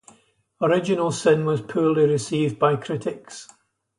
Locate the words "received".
2.07-2.57